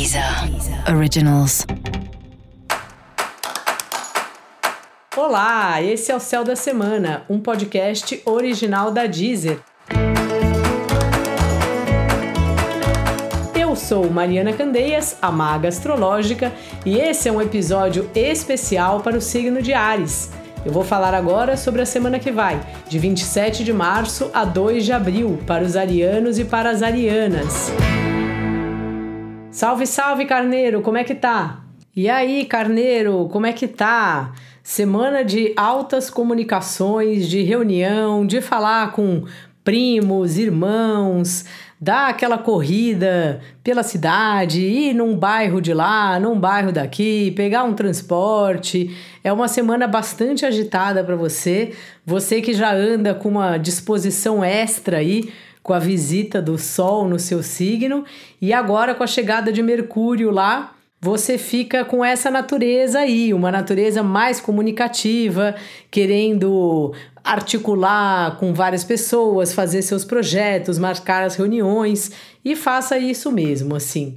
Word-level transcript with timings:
Deezer 0.00 0.24
Originals. 0.96 1.66
Olá, 5.14 5.82
esse 5.82 6.10
é 6.10 6.16
o 6.16 6.18
Céu 6.18 6.42
da 6.42 6.56
Semana, 6.56 7.22
um 7.28 7.38
podcast 7.38 8.22
original 8.24 8.90
da 8.90 9.04
Deezer. 9.04 9.58
Eu 13.54 13.76
sou 13.76 14.08
Mariana 14.08 14.54
Candeias, 14.54 15.18
a 15.20 15.30
maga 15.30 15.68
astrológica, 15.68 16.50
e 16.86 16.96
esse 16.96 17.28
é 17.28 17.32
um 17.32 17.42
episódio 17.42 18.10
especial 18.14 19.00
para 19.00 19.18
o 19.18 19.20
signo 19.20 19.60
de 19.60 19.74
Ares. 19.74 20.30
Eu 20.64 20.72
vou 20.72 20.82
falar 20.82 21.12
agora 21.12 21.58
sobre 21.58 21.82
a 21.82 21.86
semana 21.86 22.18
que 22.18 22.32
vai, 22.32 22.58
de 22.88 22.98
27 22.98 23.62
de 23.62 23.72
março 23.74 24.30
a 24.32 24.46
2 24.46 24.82
de 24.82 24.92
abril, 24.92 25.38
para 25.46 25.62
os 25.62 25.76
arianos 25.76 26.38
e 26.38 26.44
para 26.46 26.70
as 26.70 26.82
arianas. 26.82 27.70
Salve, 29.60 29.86
salve, 29.86 30.24
Carneiro, 30.24 30.80
como 30.80 30.96
é 30.96 31.04
que 31.04 31.14
tá? 31.14 31.60
E 31.94 32.08
aí, 32.08 32.46
Carneiro, 32.46 33.28
como 33.30 33.44
é 33.44 33.52
que 33.52 33.68
tá? 33.68 34.32
Semana 34.62 35.22
de 35.22 35.52
altas 35.54 36.08
comunicações, 36.08 37.28
de 37.28 37.42
reunião, 37.42 38.24
de 38.24 38.40
falar 38.40 38.92
com 38.92 39.24
primos, 39.62 40.38
irmãos, 40.38 41.44
dar 41.78 42.08
aquela 42.08 42.38
corrida 42.38 43.42
pela 43.62 43.82
cidade, 43.82 44.62
ir 44.62 44.94
num 44.94 45.14
bairro 45.14 45.60
de 45.60 45.74
lá, 45.74 46.18
num 46.18 46.40
bairro 46.40 46.72
daqui, 46.72 47.30
pegar 47.32 47.64
um 47.64 47.74
transporte. 47.74 48.96
É 49.22 49.30
uma 49.30 49.46
semana 49.46 49.86
bastante 49.86 50.46
agitada 50.46 51.04
para 51.04 51.16
você, 51.16 51.74
você 52.06 52.40
que 52.40 52.54
já 52.54 52.72
anda 52.72 53.12
com 53.14 53.28
uma 53.28 53.58
disposição 53.58 54.42
extra 54.42 54.96
aí 54.96 55.30
com 55.62 55.72
a 55.72 55.78
visita 55.78 56.40
do 56.40 56.58
Sol 56.58 57.08
no 57.08 57.18
seu 57.18 57.42
signo 57.42 58.04
e 58.40 58.52
agora 58.52 58.94
com 58.94 59.02
a 59.02 59.06
chegada 59.06 59.52
de 59.52 59.62
Mercúrio 59.62 60.30
lá, 60.30 60.72
você 61.00 61.38
fica 61.38 61.84
com 61.84 62.04
essa 62.04 62.30
natureza 62.30 62.98
aí, 63.00 63.32
uma 63.32 63.50
natureza 63.50 64.02
mais 64.02 64.38
comunicativa, 64.38 65.54
querendo 65.90 66.92
articular 67.24 68.36
com 68.36 68.52
várias 68.52 68.84
pessoas, 68.84 69.52
fazer 69.52 69.82
seus 69.82 70.04
projetos, 70.04 70.78
marcar 70.78 71.22
as 71.22 71.36
reuniões 71.36 72.10
e 72.44 72.54
faça 72.54 72.98
isso 72.98 73.32
mesmo, 73.32 73.74
assim. 73.74 74.16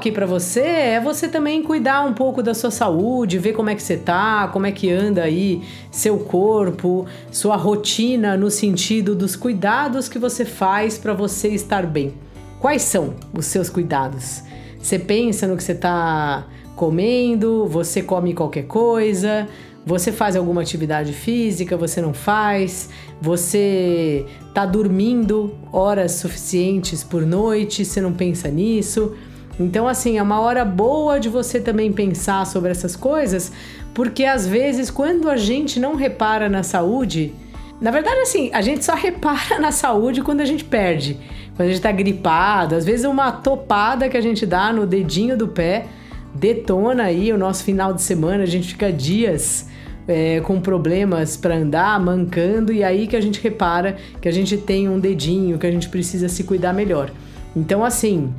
Toque 0.00 0.10
para 0.10 0.24
você 0.24 0.60
é 0.60 0.98
você 0.98 1.28
também 1.28 1.62
cuidar 1.62 2.06
um 2.06 2.14
pouco 2.14 2.42
da 2.42 2.54
sua 2.54 2.70
saúde, 2.70 3.36
ver 3.36 3.52
como 3.52 3.68
é 3.68 3.74
que 3.74 3.82
você 3.82 3.98
tá, 3.98 4.48
como 4.48 4.64
é 4.64 4.72
que 4.72 4.90
anda 4.90 5.22
aí 5.22 5.62
seu 5.90 6.20
corpo, 6.20 7.04
sua 7.30 7.54
rotina 7.54 8.34
no 8.34 8.50
sentido 8.50 9.14
dos 9.14 9.36
cuidados 9.36 10.08
que 10.08 10.18
você 10.18 10.46
faz 10.46 10.96
para 10.96 11.12
você 11.12 11.48
estar 11.48 11.84
bem. 11.84 12.14
Quais 12.58 12.80
são 12.80 13.14
os 13.36 13.44
seus 13.44 13.68
cuidados? 13.68 14.42
Você 14.78 14.98
pensa 14.98 15.46
no 15.46 15.54
que 15.54 15.62
você 15.62 15.72
está 15.72 16.46
comendo, 16.74 17.66
você 17.66 18.02
come 18.02 18.32
qualquer 18.32 18.64
coisa, 18.64 19.46
você 19.84 20.10
faz 20.10 20.34
alguma 20.34 20.62
atividade 20.62 21.12
física, 21.12 21.76
você 21.76 22.00
não 22.00 22.14
faz, 22.14 22.88
você 23.20 24.24
está 24.48 24.64
dormindo 24.64 25.54
horas 25.70 26.12
suficientes 26.12 27.04
por 27.04 27.26
noite, 27.26 27.84
você 27.84 28.00
não 28.00 28.14
pensa 28.14 28.48
nisso. 28.48 29.14
Então, 29.60 29.86
assim, 29.86 30.16
é 30.16 30.22
uma 30.22 30.40
hora 30.40 30.64
boa 30.64 31.20
de 31.20 31.28
você 31.28 31.60
também 31.60 31.92
pensar 31.92 32.46
sobre 32.46 32.70
essas 32.70 32.96
coisas, 32.96 33.52
porque 33.92 34.24
às 34.24 34.46
vezes, 34.46 34.90
quando 34.90 35.28
a 35.28 35.36
gente 35.36 35.78
não 35.78 35.96
repara 35.96 36.48
na 36.48 36.62
saúde, 36.62 37.34
na 37.78 37.90
verdade, 37.90 38.20
assim, 38.20 38.50
a 38.54 38.62
gente 38.62 38.82
só 38.82 38.94
repara 38.96 39.58
na 39.60 39.70
saúde 39.70 40.22
quando 40.22 40.40
a 40.40 40.46
gente 40.46 40.64
perde. 40.64 41.18
Quando 41.54 41.68
a 41.68 41.72
gente 41.72 41.82
tá 41.82 41.92
gripado, 41.92 42.74
às 42.74 42.86
vezes 42.86 43.04
uma 43.04 43.30
topada 43.32 44.08
que 44.08 44.16
a 44.16 44.20
gente 44.22 44.46
dá 44.46 44.72
no 44.72 44.86
dedinho 44.86 45.36
do 45.36 45.46
pé 45.46 45.86
detona 46.34 47.02
aí 47.02 47.30
o 47.30 47.36
nosso 47.36 47.62
final 47.62 47.92
de 47.92 48.00
semana, 48.00 48.44
a 48.44 48.46
gente 48.46 48.68
fica 48.68 48.90
dias 48.90 49.68
é, 50.08 50.40
com 50.40 50.58
problemas 50.58 51.36
para 51.36 51.56
andar, 51.56 52.00
mancando, 52.00 52.72
e 52.72 52.82
aí 52.82 53.06
que 53.06 53.16
a 53.16 53.20
gente 53.20 53.38
repara 53.42 53.96
que 54.22 54.28
a 54.28 54.32
gente 54.32 54.56
tem 54.56 54.88
um 54.88 54.98
dedinho, 54.98 55.58
que 55.58 55.66
a 55.66 55.70
gente 55.70 55.88
precisa 55.90 56.28
se 56.28 56.44
cuidar 56.44 56.72
melhor. 56.72 57.10
Então, 57.54 57.84
assim, 57.84 58.32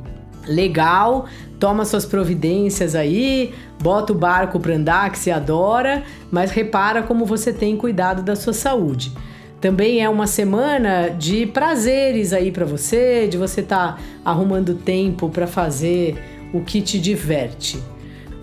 legal, 0.46 1.26
toma 1.58 1.84
suas 1.84 2.04
providências 2.04 2.94
aí, 2.94 3.54
bota 3.80 4.12
o 4.12 4.16
barco 4.16 4.58
para 4.58 4.74
andar 4.74 5.10
que 5.10 5.18
você 5.18 5.30
adora, 5.30 6.02
mas 6.30 6.50
repara 6.50 7.02
como 7.02 7.24
você 7.24 7.52
tem 7.52 7.76
cuidado 7.76 8.22
da 8.22 8.34
sua 8.34 8.52
saúde. 8.52 9.12
Também 9.60 10.02
é 10.02 10.08
uma 10.08 10.26
semana 10.26 11.08
de 11.08 11.46
prazeres 11.46 12.32
aí 12.32 12.50
para 12.50 12.64
você, 12.64 13.28
de 13.28 13.38
você 13.38 13.60
estar 13.60 13.96
tá 13.96 14.02
arrumando 14.24 14.74
tempo 14.74 15.28
para 15.28 15.46
fazer 15.46 16.16
o 16.52 16.60
que 16.62 16.82
te 16.82 16.98
diverte. 16.98 17.80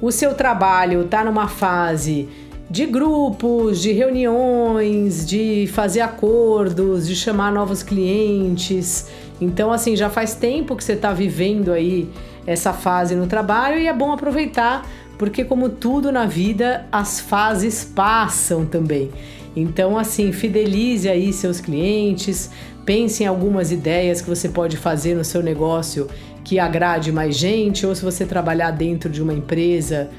O 0.01 0.11
seu 0.11 0.33
trabalho 0.33 1.01
está 1.01 1.25
numa 1.25 1.49
fase 1.49 2.29
de 2.69 2.85
grupos, 2.85 3.81
de 3.81 3.91
reuniões, 3.91 5.25
de 5.25 5.67
fazer 5.73 6.01
acordos, 6.01 7.07
de 7.07 7.15
chamar 7.15 7.51
novos 7.51 7.81
clientes. 7.81 9.07
Então, 9.41 9.71
assim, 9.71 9.95
já 9.95 10.09
faz 10.09 10.35
tempo 10.35 10.75
que 10.75 10.83
você 10.83 10.93
está 10.93 11.11
vivendo 11.11 11.71
aí 11.71 12.07
essa 12.45 12.71
fase 12.71 13.15
no 13.15 13.25
trabalho 13.25 13.79
e 13.79 13.87
é 13.87 13.93
bom 13.93 14.11
aproveitar, 14.11 14.87
porque, 15.17 15.43
como 15.43 15.69
tudo 15.69 16.11
na 16.11 16.25
vida, 16.25 16.85
as 16.91 17.19
fases 17.19 17.83
passam 17.83 18.65
também. 18.65 19.09
Então, 19.55 19.97
assim, 19.97 20.31
fidelize 20.31 21.09
aí 21.09 21.33
seus 21.33 21.59
clientes, 21.59 22.51
pense 22.85 23.23
em 23.23 23.27
algumas 23.27 23.71
ideias 23.71 24.21
que 24.21 24.29
você 24.29 24.47
pode 24.47 24.77
fazer 24.77 25.15
no 25.15 25.23
seu 25.23 25.41
negócio 25.41 26.07
que 26.43 26.59
agrade 26.59 27.11
mais 27.11 27.35
gente, 27.35 27.85
ou 27.85 27.93
se 27.93 28.03
você 28.03 28.25
trabalhar 28.25 28.71
dentro 28.71 29.09
de 29.09 29.21
uma 29.21 29.33
empresa 29.33 30.09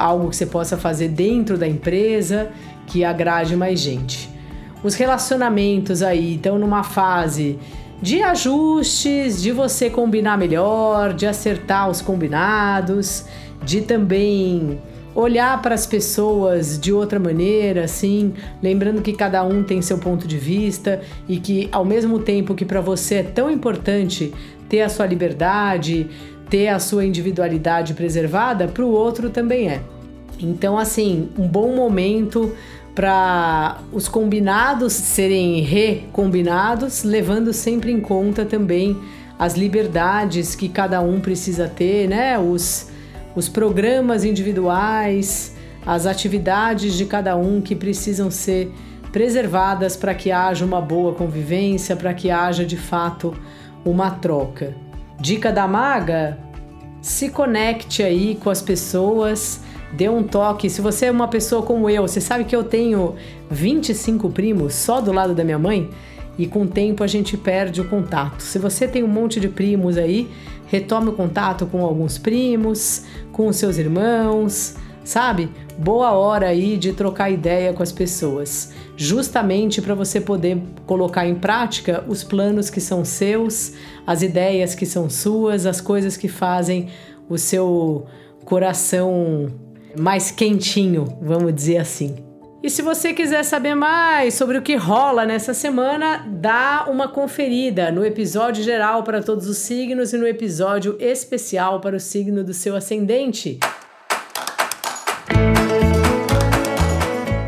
algo 0.00 0.30
que 0.30 0.36
você 0.36 0.46
possa 0.46 0.76
fazer 0.76 1.08
dentro 1.08 1.58
da 1.58 1.68
empresa 1.68 2.50
que 2.86 3.04
agrade 3.04 3.54
mais 3.56 3.78
gente. 3.80 4.30
Os 4.82 4.94
relacionamentos 4.94 6.02
aí 6.02 6.36
estão 6.36 6.58
numa 6.58 6.82
fase 6.82 7.58
de 8.00 8.22
ajustes, 8.22 9.42
de 9.42 9.52
você 9.52 9.90
combinar 9.90 10.38
melhor, 10.38 11.12
de 11.12 11.26
acertar 11.26 11.90
os 11.90 12.00
combinados, 12.00 13.26
de 13.62 13.82
também 13.82 14.80
olhar 15.14 15.60
para 15.60 15.74
as 15.74 15.86
pessoas 15.86 16.78
de 16.78 16.92
outra 16.92 17.18
maneira, 17.18 17.84
assim, 17.84 18.32
lembrando 18.62 19.02
que 19.02 19.12
cada 19.12 19.44
um 19.44 19.62
tem 19.62 19.82
seu 19.82 19.98
ponto 19.98 20.26
de 20.26 20.38
vista 20.38 21.00
e 21.28 21.38
que 21.38 21.68
ao 21.72 21.84
mesmo 21.84 22.18
tempo 22.20 22.54
que 22.54 22.64
para 22.64 22.80
você 22.80 23.16
é 23.16 23.22
tão 23.22 23.50
importante 23.50 24.32
ter 24.68 24.82
a 24.82 24.88
sua 24.88 25.04
liberdade, 25.04 26.08
ter 26.50 26.68
a 26.68 26.78
sua 26.78 27.04
individualidade 27.04 27.94
preservada, 27.94 28.66
para 28.66 28.84
o 28.84 28.90
outro 28.90 29.30
também 29.30 29.70
é. 29.70 29.80
Então, 30.38 30.78
assim, 30.78 31.28
um 31.38 31.46
bom 31.46 31.74
momento 31.74 32.52
para 32.94 33.78
os 33.92 34.08
combinados 34.08 34.92
serem 34.92 35.60
recombinados, 35.60 37.04
levando 37.04 37.52
sempre 37.52 37.92
em 37.92 38.00
conta 38.00 38.44
também 38.44 38.96
as 39.38 39.54
liberdades 39.54 40.54
que 40.54 40.68
cada 40.68 41.00
um 41.00 41.20
precisa 41.20 41.68
ter, 41.68 42.08
né? 42.08 42.38
Os, 42.38 42.88
os 43.34 43.48
programas 43.48 44.24
individuais, 44.24 45.56
as 45.86 46.04
atividades 46.04 46.94
de 46.94 47.06
cada 47.06 47.36
um 47.36 47.60
que 47.60 47.74
precisam 47.74 48.30
ser 48.30 48.70
preservadas 49.12 49.96
para 49.96 50.14
que 50.14 50.30
haja 50.30 50.64
uma 50.64 50.80
boa 50.80 51.14
convivência, 51.14 51.96
para 51.96 52.12
que 52.12 52.30
haja 52.30 52.64
de 52.64 52.76
fato 52.76 53.34
uma 53.84 54.10
troca. 54.10 54.74
Dica 55.20 55.52
da 55.52 55.68
maga: 55.68 56.38
se 57.00 57.28
conecte 57.28 58.02
aí 58.02 58.36
com 58.42 58.50
as 58.50 58.62
pessoas, 58.62 59.60
dê 59.92 60.08
um 60.08 60.22
toque. 60.22 60.70
Se 60.70 60.80
você 60.80 61.06
é 61.06 61.10
uma 61.10 61.28
pessoa 61.28 61.62
como 61.62 61.88
eu, 61.88 62.02
você 62.02 62.20
sabe 62.20 62.44
que 62.44 62.56
eu 62.56 62.64
tenho 62.64 63.14
25 63.50 64.30
primos 64.30 64.74
só 64.74 65.00
do 65.00 65.12
lado 65.12 65.34
da 65.34 65.44
minha 65.44 65.58
mãe 65.58 65.90
e 66.38 66.46
com 66.46 66.62
o 66.62 66.66
tempo 66.66 67.04
a 67.04 67.06
gente 67.06 67.36
perde 67.36 67.80
o 67.80 67.88
contato. 67.88 68.42
Se 68.42 68.58
você 68.58 68.88
tem 68.88 69.04
um 69.04 69.08
monte 69.08 69.38
de 69.38 69.48
primos 69.48 69.98
aí, 69.98 70.30
retome 70.66 71.10
o 71.10 71.12
contato 71.12 71.66
com 71.66 71.84
alguns 71.84 72.16
primos, 72.16 73.04
com 73.32 73.46
os 73.48 73.56
seus 73.56 73.76
irmãos, 73.76 74.74
sabe? 75.10 75.50
Boa 75.76 76.12
hora 76.12 76.46
aí 76.46 76.76
de 76.76 76.92
trocar 76.92 77.30
ideia 77.30 77.72
com 77.72 77.82
as 77.82 77.90
pessoas 77.90 78.72
justamente 78.96 79.80
para 79.80 79.94
você 79.94 80.20
poder 80.20 80.62
colocar 80.86 81.26
em 81.26 81.34
prática 81.34 82.04
os 82.06 82.22
planos 82.22 82.70
que 82.70 82.80
são 82.80 83.04
seus, 83.04 83.72
as 84.06 84.20
ideias 84.20 84.74
que 84.74 84.84
são 84.84 85.08
suas, 85.08 85.64
as 85.66 85.80
coisas 85.80 86.18
que 86.18 86.28
fazem 86.28 86.90
o 87.28 87.38
seu 87.38 88.06
coração 88.44 89.48
mais 89.98 90.30
quentinho, 90.30 91.18
vamos 91.20 91.54
dizer 91.54 91.78
assim. 91.78 92.14
E 92.62 92.68
se 92.68 92.82
você 92.82 93.14
quiser 93.14 93.42
saber 93.42 93.74
mais 93.74 94.34
sobre 94.34 94.58
o 94.58 94.62
que 94.62 94.76
rola 94.76 95.24
nessa 95.24 95.54
semana, 95.54 96.28
dá 96.28 96.86
uma 96.90 97.08
conferida 97.08 97.90
no 97.90 98.04
episódio 98.04 98.62
geral 98.62 99.02
para 99.02 99.22
todos 99.22 99.48
os 99.48 99.56
signos 99.56 100.12
e 100.12 100.18
no 100.18 100.26
episódio 100.26 100.96
especial 101.00 101.80
para 101.80 101.96
o 101.96 102.00
signo 102.00 102.44
do 102.44 102.52
seu 102.52 102.76
ascendente. 102.76 103.58